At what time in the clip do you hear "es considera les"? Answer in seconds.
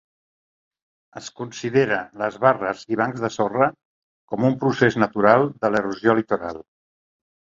1.19-2.37